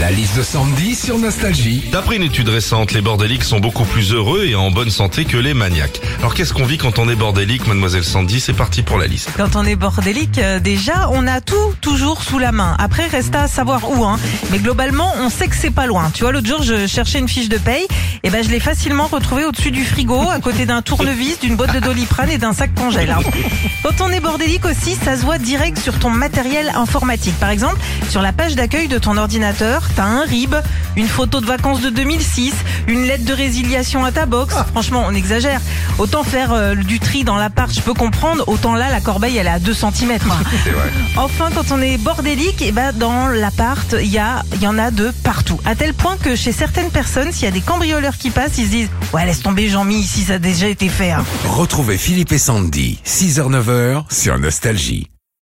La 0.00 0.10
liste 0.10 0.38
de 0.38 0.42
Sandy 0.42 0.94
sur 0.94 1.18
Nostalgie. 1.18 1.84
D'après 1.92 2.16
une 2.16 2.22
étude 2.22 2.48
récente, 2.48 2.92
les 2.92 3.02
bordéliques 3.02 3.44
sont 3.44 3.60
beaucoup 3.60 3.84
plus 3.84 4.12
heureux 4.14 4.46
et 4.46 4.54
en 4.54 4.70
bonne 4.70 4.88
santé 4.88 5.26
que 5.26 5.36
les 5.36 5.52
maniaques. 5.52 6.00
Alors 6.20 6.32
qu'est-ce 6.32 6.54
qu'on 6.54 6.64
vit 6.64 6.78
quand 6.78 6.98
on 6.98 7.06
est 7.10 7.16
bordélique, 7.16 7.66
mademoiselle 7.66 8.04
Sandy? 8.04 8.40
C'est 8.40 8.54
parti 8.54 8.80
pour 8.82 8.96
la 8.96 9.06
liste. 9.06 9.28
Quand 9.36 9.56
on 9.56 9.64
est 9.64 9.76
bordélique, 9.76 10.38
euh, 10.38 10.58
déjà, 10.58 11.10
on 11.12 11.26
a 11.26 11.42
tout 11.42 11.74
toujours 11.82 12.22
sous 12.22 12.38
la 12.38 12.50
main. 12.50 12.76
Après, 12.78 13.08
reste 13.08 13.34
à 13.34 13.46
savoir 13.46 13.90
où. 13.90 14.06
Hein. 14.06 14.18
Mais 14.50 14.58
globalement, 14.58 15.12
on 15.20 15.28
sait 15.28 15.48
que 15.48 15.54
c'est 15.54 15.70
pas 15.70 15.86
loin. 15.86 16.10
Tu 16.14 16.22
vois, 16.22 16.32
l'autre 16.32 16.48
jour, 16.48 16.62
je 16.62 16.86
cherchais 16.86 17.18
une 17.18 17.28
fiche 17.28 17.50
de 17.50 17.58
paye. 17.58 17.86
Et 18.22 18.30
ben, 18.30 18.42
je 18.42 18.48
l'ai 18.48 18.60
facilement 18.60 19.06
retrouvée 19.06 19.44
au-dessus 19.44 19.70
du 19.70 19.84
frigo, 19.84 20.30
à 20.30 20.40
côté 20.40 20.64
d'un 20.64 20.80
tournevis, 20.80 21.40
d'une 21.40 21.56
boîte 21.56 21.74
de 21.74 21.80
doliprane 21.80 22.30
et 22.30 22.38
d'un 22.38 22.54
sac 22.54 22.74
congèle. 22.74 23.10
hein. 23.10 23.20
Quand 23.82 24.02
on 24.02 24.08
est 24.10 24.20
bordélique 24.20 24.64
aussi, 24.64 24.94
ça 25.04 25.18
se 25.18 25.24
voit 25.26 25.38
direct 25.38 25.78
sur 25.78 25.98
ton 25.98 26.08
matériel 26.08 26.72
informatique. 26.74 27.38
Par 27.38 27.50
exemple, 27.50 27.76
sur 28.08 28.22
la 28.22 28.32
page 28.32 28.54
d'accueil 28.54 28.88
de 28.88 28.96
ton 28.96 29.18
ordinateur, 29.18 29.89
t'as 29.94 30.04
un 30.04 30.24
RIB, 30.24 30.54
une 30.96 31.08
photo 31.08 31.40
de 31.40 31.46
vacances 31.46 31.80
de 31.80 31.90
2006, 31.90 32.52
une 32.88 33.02
lettre 33.06 33.24
de 33.24 33.32
résiliation 33.32 34.04
à 34.04 34.12
ta 34.12 34.26
box. 34.26 34.54
Franchement, 34.72 35.04
on 35.06 35.14
exagère. 35.14 35.60
Autant 35.98 36.24
faire 36.24 36.52
euh, 36.52 36.74
du 36.74 36.98
tri 37.00 37.24
dans 37.24 37.36
l'appart, 37.36 37.72
je 37.72 37.80
peux 37.80 37.94
comprendre. 37.94 38.44
Autant 38.48 38.74
là, 38.74 38.90
la 38.90 39.00
corbeille, 39.00 39.36
elle 39.36 39.46
est 39.46 39.50
à 39.50 39.58
2 39.58 39.72
cm. 39.74 40.18
Enfin, 41.16 41.48
quand 41.54 41.72
on 41.72 41.80
est 41.82 41.98
bordélique, 41.98 42.62
et 42.62 42.72
ben 42.72 42.92
dans 42.92 43.28
l'appart, 43.28 43.94
il 44.00 44.08
y 44.08 44.18
a, 44.18 44.42
il 44.54 44.62
y 44.62 44.66
en 44.66 44.78
a 44.78 44.90
de 44.90 45.12
partout. 45.22 45.60
À 45.64 45.74
tel 45.74 45.92
point 45.94 46.16
que 46.22 46.36
chez 46.36 46.52
certaines 46.52 46.90
personnes, 46.90 47.32
s'il 47.32 47.44
y 47.44 47.48
a 47.48 47.50
des 47.50 47.60
cambrioleurs 47.60 48.16
qui 48.16 48.30
passent, 48.30 48.58
ils 48.58 48.66
se 48.66 48.70
disent 48.70 48.88
ouais 49.12 49.26
laisse 49.26 49.42
tomber 49.42 49.68
Jean-Mi, 49.68 49.96
ici 50.00 50.22
ça 50.22 50.34
a 50.34 50.38
déjà 50.38 50.68
été 50.68 50.88
fait. 50.88 51.10
hein. 51.10 51.24
Retrouvez 51.46 51.98
Philippe 51.98 52.32
et 52.32 52.38
Sandy, 52.38 53.00
6h-9h 53.06 54.04
sur 54.12 54.38
Nostalgie. 54.38 55.08